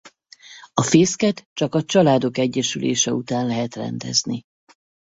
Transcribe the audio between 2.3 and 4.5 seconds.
egyesülése után lehet rendezni.